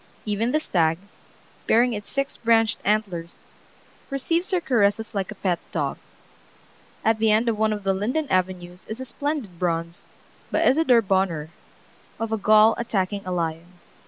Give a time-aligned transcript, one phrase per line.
[0.25, 0.97] Even the stag,
[1.67, 3.43] bearing its six branched antlers,
[4.09, 5.99] receives her caresses like a pet dog.
[7.05, 10.07] At the end of one of the linden avenues is a splendid bronze,
[10.49, 11.49] by Isadore Bonheur,
[12.19, 13.73] of a Gaul attacking a lion.